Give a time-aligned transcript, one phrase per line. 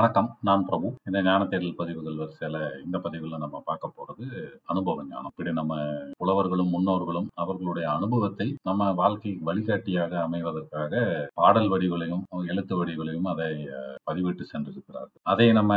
[0.00, 0.28] வணக்கம்.
[0.40, 0.88] நான் பிரபு.
[1.06, 4.26] இந்த ஞான தேடல் பதிவுகள் வரிசையில இந்த பதிவுல நம்ம பார்க்க போறது
[4.72, 5.30] அனுபவ ஞானம்.
[5.30, 5.74] இப்படி நம்ம
[6.20, 11.02] புலவர்களும், முன்னோர்களும் அவர்களுடைய அனுபவத்தை நம்ம வாழ்க்கைக்கு வழிகாட்டியாக அமைவதற்காக
[11.34, 12.22] பாடல் வடிவிலையும்,
[12.52, 13.50] எழுத்து வடிவிலையும் அதை
[14.10, 15.22] பதிவிட்டு சென்றிருக்கிறார்கள்.
[15.32, 15.74] அதை நம்ம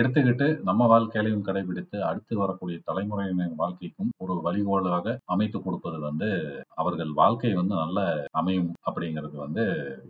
[0.00, 6.30] எடுத்துக்கிட்டு நம்ம வாழ்க்கையிலையும் கடைபிடித்து அடுத்து வரக்கூடிய தலைமுறையினர் வாழ்க்கைக்கும் ஒரு வழிகோலாக அமைத்து கொடுப்பது வந்து
[6.82, 9.64] அவர்கள் வாழ்க்கை வந்து நல்ல அமையும் அப்படிங்கிறது வந்து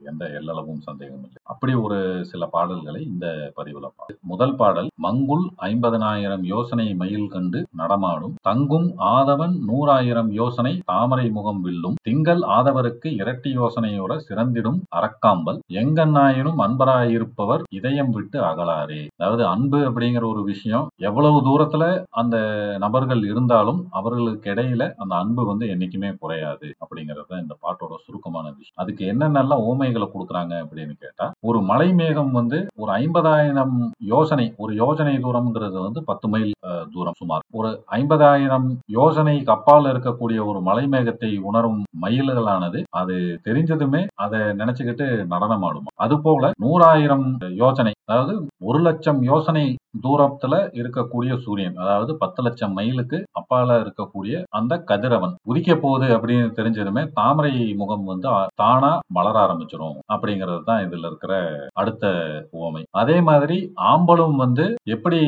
[0.05, 1.43] எந்த எல்லளவும் சந்தேகம் இல்லை.
[1.63, 1.99] அப்படி ஒரு
[2.29, 3.27] சில பாடல்களை இந்த
[3.57, 3.89] பதிவுல
[4.31, 8.33] முதல் பாடல் மங்குல் ஐம்பதனாயிரம் யோசனை மயில் கண்டு நடமாடும்.
[8.49, 11.95] தங்கும் ஆதவன் நூறாயிரம் யோசனை தாமரை முகம் வில்லும்.
[12.03, 15.61] திங்கள் ஆதவருக்கு இரட்டி யோசனையோட சிறந்திடும் அறக்காம்பல்.
[15.83, 19.01] எங்கண்ணாயினும் அன்பராயிருப்பவர் இதயம் விட்டு அகலாரே.
[19.17, 21.85] அதாவது அன்பு அப்படிங்கிற ஒரு விஷயம் எவ்வளவு தூரத்துல
[22.23, 22.37] அந்த
[22.79, 28.79] நபர்கள் இருந்தாலும் அவர்களுக்கு இடையில அந்த அன்பு வந்து என்னைக்குமே குறையாது அப்படிங்கறது இந்த பாட்டோட சுருக்கமான விஷயம்.
[28.85, 33.75] அதுக்கு என்னென்னலாம் ஓமைகளை கொடுக்குறாங்க அப்படின்னு கேட்டா ஒரு மலை மேகம் வந்து ஒரு ஐம்பதாயிரம்
[34.13, 36.53] யோசனை ஒரு யோசனை தூரம்ங்கிறது வந்து பத்து மைல்
[36.95, 37.43] தூரம் சுமார்.
[37.59, 43.17] ஒரு ஐம்பதாயிரம் யோசனை கப்பால் இருக்கக்கூடிய ஒரு மலை மேகத்தை உணரும் மயில்களானது அது
[43.49, 45.89] தெரிஞ்சதுமே அதை நினைச்சுக்கிட்டு நடனமாடும்.
[46.05, 47.27] அது போல நூறாயிரம்
[47.63, 48.35] யோசனை அதாவது
[48.69, 49.65] ஒரு லட்சம் யோசனை
[49.95, 55.35] தூரத்துல இருக்கக்கூடிய சூரியன் அதாவது பத்து லட்சம் மைலுக்கு அப்பால இருக்கக்கூடிய அந்த கதிரவன்.
[55.51, 61.35] உதிக்க போகுது அப்படின்னு தெரிஞ்சதுமே தாமரை முகம் வந்து தானா மலர ஆரம்பிச்சிடும் அப்படிங்கிறது தான் இதுல இருக்கிற
[61.73, 62.05] அடுத்த
[62.51, 62.83] உவமை.
[63.03, 63.59] அதே மாதிரி
[63.93, 65.21] ஆம்பலும் வந்து எப்படி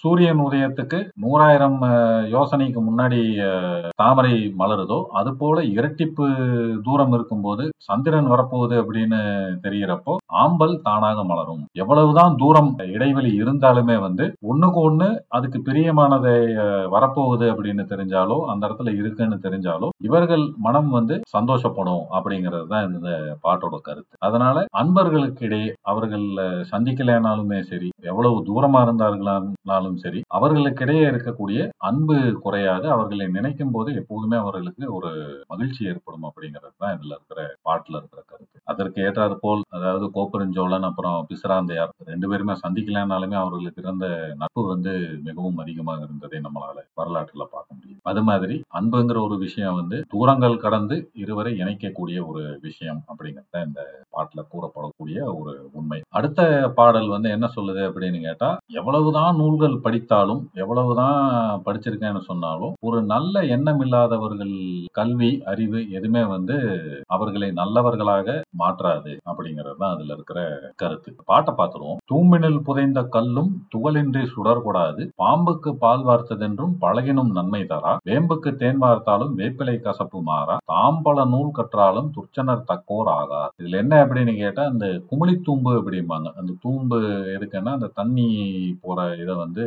[0.00, 1.78] சூரியன் உதயத்துக்கு நூறாயிரம்
[2.36, 3.20] யோசனைக்கு முன்னாடி
[4.02, 6.26] தாமரை மலருதோ அது போல இரட்டிப்பு
[6.82, 9.20] தூரம் இருக்கும்போது சந்திரன் வரப்போகுது அப்படின்னு
[9.64, 11.62] தெரிகிறப்போ ஆம்பல் தானாக மலரும்.
[11.82, 13.30] எவ்வளவுதான் தூரம் இடைவெளி
[13.74, 15.06] இருந்தாலுமே வந்து ஒண்ணுக்கு ஒண்ணு
[15.36, 16.34] அதுக்கு பிரியமானதை
[16.94, 23.10] வரப்போகுது அப்படின்னு தெரிஞ்சாலோ அந்த இடத்துல இருக்குன்னு தெரிஞ்சாலோ இவர்கள் மனம் வந்து சந்தோஷப்படும் அப்படிங்கிறது தான் இந்த
[23.46, 24.14] பாட்டோட கருத்து.
[24.26, 26.26] அதனால அன்பர்களுக்கு இடையே அவர்கள்
[26.72, 31.60] சந்திக்கலைனாலுமே சரி எவ்வளவு தூரமா இருந்தார்களானாலும் சரி அவர்களுக்கிடையே இருக்கக்கூடிய
[31.90, 32.16] அன்பு
[32.46, 32.86] குறையாது.
[32.96, 35.12] அவர்களை நினைக்கும் போது எப்போதுமே அவர்களுக்கு ஒரு
[35.52, 38.51] மகிழ்ச்சி ஏற்படும் அப்படிங்கிறது தான் இதுல இருக்கிற பாட்டுல இருக்கிற கருத்து.
[38.66, 44.06] அதற்கு ஏற்றாறு போல் அதாவது கோப்பெருஞ்சோழன் அப்புறம் பிசராந்தையார் ரெண்டு பேருமே சந்திக்கலனாலுமே அவர்களுக்கு இருந்த
[44.36, 44.92] நட்பு வந்து
[45.22, 48.00] மிகவும் அதிகமாக இருந்ததை நம்மளால வரலாற்றுல பார்க்க முடியும்.
[48.02, 53.80] அது மாதிரி அன்புங்கிற ஒரு விஷயம் வந்து தூரங்கள் கடந்து இருவரை இணைக்கக்கூடிய ஒரு விஷயம் அப்படிங்கிறத இந்த
[54.12, 56.00] பாட்டுல கூறப்படக்கூடிய ஒரு உண்மை.
[56.10, 56.40] அடுத்த
[56.74, 58.50] பாடல் வந்து என்ன சொல்லுது அப்படின்னு கேட்டா
[58.80, 61.18] எவ்வளவுதான் நூல்கள் படித்தாலும் எவ்வளவுதான்
[61.66, 64.54] படிச்சிருக்கேன்னு சொன்னாலும் ஒரு நல்ல எண்ணம் இல்லாதவர்கள்
[64.92, 66.56] கல்வி அறிவு எதுவுமே வந்து
[67.06, 70.40] அவர்களை நல்லவர்களாக மாற்றாது அப்படிங்கிறது தான் அதுல இருக்கிற
[70.76, 71.10] கருத்து.
[71.24, 72.00] பாட்டை பார்த்துருவோம்.
[72.12, 75.02] தூம்பினில் புதைந்த கல்லும் துகளின்றி சுடர்கூடாது.
[75.22, 77.92] பாம்புக்கு பால் வார்த்ததென்றும் பழகினும் நன்மை தரா.
[78.08, 83.42] வேம்புக்கு தேன் வார்த்தாலும் வேப்பிலை கசப்பு மாறா தாம்பல நூல் கற்றாலும் துர்ச்சனர் தக்கோர் ஆகா.
[83.62, 86.28] இதுல என்ன அப்படின்னு கேட்டா அந்த குமிழி தூம்பு அப்படிம்பாங்க.
[86.40, 86.98] அந்த தூம்பு
[87.36, 88.28] எதுக்குன்னா அந்த தண்ணி
[88.80, 89.64] போற இதை வந்து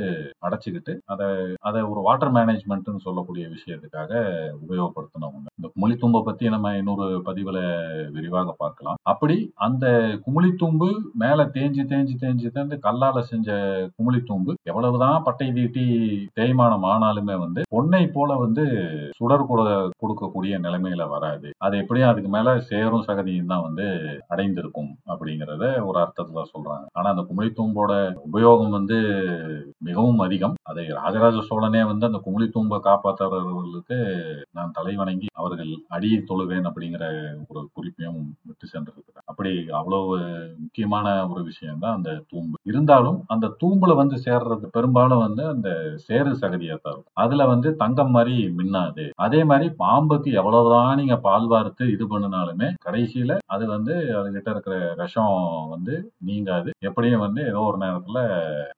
[0.48, 1.28] அடைச்சுக்கிட்டு அதை
[1.60, 4.12] அதை ஒரு வாட்டர் மேனேஜ்மெண்ட்னு சொல்லக்கூடிய விஷயத்துக்காக
[4.66, 7.60] உபயோகப்படுத்தினவங்க இந்த குமிழி தூம்பை பத்தி நம்ம இன்னொரு பதிவுல
[8.12, 9.00] விரிவாக பார்க்கலாம்.
[9.12, 9.86] அப்படி அந்த
[10.26, 10.88] குமிழித்தூம்பு
[11.24, 13.50] மேல தேஞ்சு தேஞ்சு தேஞ்சு தேர்ந்து கல்லால செஞ்ச
[13.98, 15.86] குமிழித்தூம்பு எவ்வளவுதான் பட்டை தீட்டி
[16.40, 18.64] தேய்மானம் ஆனாலுமே வந்து பொன்னை போல வந்து
[19.18, 19.62] சுடர் கூட
[20.02, 21.48] கொடுக்கக்கூடிய நிலைமையில வராது.
[21.66, 23.86] அது எப்படியும் அதுக்கு மேல சேரும் சகதியும் தான் வந்து
[24.34, 26.86] அடைந்திருக்கும் அப்படிங்கறத ஒரு அர்த்தத்துல சொல்றாங்க.
[26.98, 27.92] ஆனா அந்த குமிழித்தூம்போட
[28.28, 28.98] உபயோகம் வந்து
[29.88, 30.56] மிகவும் அதிகம்.
[30.72, 34.00] அதை ராஜராஜ சோழனே வந்து அந்த குமிழித்தூம்பை காப்பாற்றுறவர்களுக்கு
[34.58, 37.06] நான் தலைவணங்கி அவர்கள் அடியை தொழுவேன் அப்படிங்கிற
[37.52, 38.20] ஒரு குறிப்பையும்
[38.56, 40.16] விட்டு சென்றிருக்கிறார் அப்படி அவ்வளவு
[40.64, 42.56] முக்கியமான ஒரு விஷயம் தான் அந்த தூம்பு.
[42.70, 45.70] இருந்தாலும் அந்த தூம்புல வந்து சேர்றது பெரும்பாலும் வந்து அந்த
[46.06, 47.16] சேறு சகதியா தான் இருக்கும்.
[47.24, 49.06] அதுல வந்து தங்கம் மாதிரி மின்னாது.
[49.26, 55.34] அதே மாதிரி பாம்புக்கு எவ்வளவுதான் நீங்க பால் வார்த்து இது பண்ணினாலுமே கடைசியில அது வந்து அதுகிட்ட இருக்கிற விஷம்
[55.76, 55.96] வந்து
[56.30, 56.70] நீங்காது.
[56.90, 58.20] எப்படியும் வந்து ஏதோ ஒரு நேரத்துல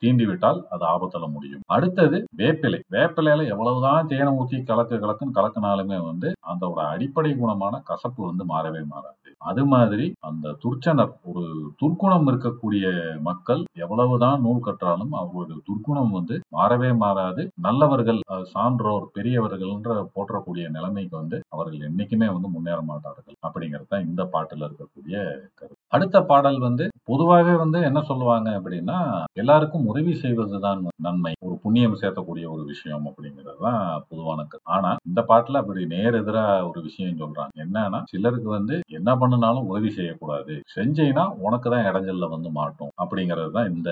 [0.03, 1.63] தீண்டி விட்டால் அது ஆபத்துல முடியும்.
[1.75, 2.81] அடுத்தது வேப்பிலை.
[2.95, 9.26] வேப்பிலையில எவ்வளவுதான் தேனை ஊற்றி கலக்கு கலக்குன்னு கலக்குனாலுமே வந்து அதோட அடிப்படை குணமான கசப்பு வந்து மாறவே மாறாது.
[9.41, 11.43] அது மாதிரி அந்த துர்ச்சனர் ஒரு
[11.81, 12.85] துர்க்குணம் இருக்கக்கூடிய
[13.21, 17.43] மக்கள் எவ்வளவுதான் நூல் கற்றாலும் அவர்களுடைய துர்க்குணம் வந்து மாறவே மாறாது.
[17.67, 18.21] நல்லவர்கள்
[18.53, 23.37] சான்றோர் பெரியவர்கள்ன்ற போற்றக்கூடிய நிலைமைக்கு வந்து அவர்கள் என்னைக்குமே வந்து முன்னேற மாட்டார்கள்.
[23.47, 25.15] அப்படிங்கிறது தான் இந்த பாட்டுல இருக்கக்கூடிய
[25.59, 25.76] கருத்து.
[25.93, 28.97] அடுத்த பாடல் வந்து பொதுவாகவே வந்து என்ன சொல்லுவாங்க அப்படின்னா
[29.33, 31.31] எல்லாருக்கும் உதவி செய்வதுதான் நன்மை.
[31.45, 33.79] ஒரு புண்ணியம் சேர்த்தக்கூடிய ஒரு விஷயம் அப்படிங்கிறது தான்
[34.09, 34.71] பொதுவான கருத்து.
[34.75, 37.53] ஆனா இந்த பாட்டுல அப்படி நேர் எதிரா ஒரு விஷயம் சொல்றாங்க.
[37.65, 40.55] என்னன்னா சிலருக்கு வந்து என்ன பண்ணுனாலும் உதவி செய்யக்கூடாது.
[40.75, 43.89] செஞ்சீங்கன்னா உனக்கு தான் இடைஞ்சல்ல வந்து மாட்டும் அப்படிங்கிறது தான் இந்த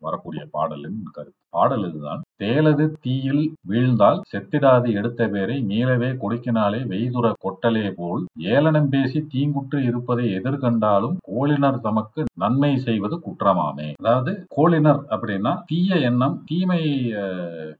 [0.00, 1.38] வரக்கூடிய பாடலின் கருத்து.
[1.50, 2.22] பாடல் இதுதான்.
[2.40, 8.22] தேலது தீயில் வீழ்ந்தால் செத்திடாது எடுத்த பேரை மீளவே கொடுக்கினாலே வெய்துற கொட்டலே போல்
[8.54, 13.88] ஏளனம் பேசி தீங்குற்று இருப்பதை எதிர்கண்டாலும் கோளினர் தமக்கு நன்மை செய்வது குற்றமாமே.
[14.00, 16.80] அதாவது கோளினர் அப்படின்னா தீய எண்ணம் தீமை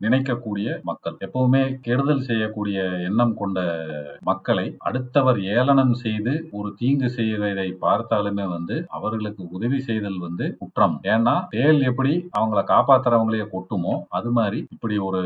[0.05, 1.17] நினைக்கக்கூடிய மக்கள்.
[1.27, 2.79] எப்பவுமே கெடுதல் செய்யக்கூடிய
[3.09, 3.59] எண்ணம் கொண்ட
[4.31, 10.99] மக்களை அடுத்தவர் ஏளனம் செய்து ஒரு தீங்கு செய்வதை பார்த்தாலுமே வந்து அவர்களுக்கு உதவி செய்தல் வந்து குற்றம்.
[11.15, 15.21] ஏன்னா தேல் எப்படி அவங்கள காப்பாத்துறவங்களையே கொட்டுமோ அது மாதிரி இப்படி ஒரு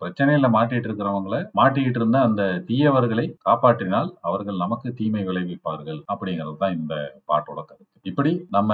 [0.00, 6.94] பிரச்சனையில மாட்டிட்டு இருக்கிறவங்கள மாட்டிக்கிட்டு இருந்த அந்த தீயவர்களை காப்பாற்றினால் அவர்கள் நமக்கு தீமை விளைவிப்பார்கள் அப்படிங்கிறது தான் இந்த
[7.26, 7.93] பாட்டோட கருத்து.
[8.10, 8.72] இப்படி நம்ம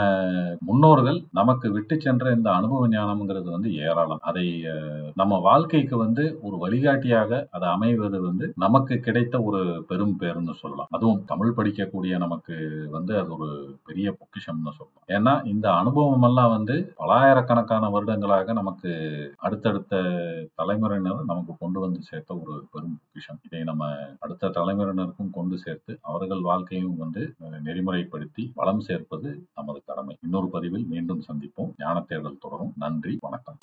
[0.69, 4.23] முன்னோர்கள் நமக்கு விட்டு சென்ற இந்த அனுபவ ஞானம்ங்கிறது வந்து ஏராளம்.
[4.31, 4.45] அதை
[5.21, 9.61] நம்ம வாழ்க்கைக்கு வந்து ஒரு வழிகாட்டியாக அது அமைவது வந்து நமக்கு கிடைத்த ஒரு
[9.91, 10.91] பெரும் பேருன்னு சொல்லலாம்.
[10.97, 12.57] அதுவும் தமிழ் படிக்கக்கூடிய நமக்கு
[12.97, 13.51] வந்து அது ஒரு
[13.89, 15.07] பெரிய பொக்கிஷம்னு சொல்லலாம்.
[15.17, 18.91] ஏன்னா இந்த அனுபவம் எல்லாம் வந்து பலாயிரக்கணக்கான வருடங்களாக நமக்கு
[19.47, 19.95] அடுத்தடுத்த
[20.61, 23.41] தலைமுறையினர் நமக்கு கொண்டு வந்து சேர்த்த ஒரு பெரும் பொக்கிஷம்.
[23.47, 23.85] இதை நம்ம
[24.25, 27.23] அடுத்த தலைமுறையினருக்கும் கொண்டு சேர்த்து அவர்கள் வாழ்க்கையும் வந்து
[27.69, 29.20] நெறிமுறைப்படுத்தி வளம் சேர்ப்பது
[29.55, 30.17] நமது கடமை.
[30.23, 31.73] இன்னொரு பதிவில் மீண்டும் சந்திப்போம்.
[31.79, 32.73] ஞான தேடல் தொடரும்.
[32.77, 33.19] நன்றி.
[33.21, 33.57] வணக்கம்.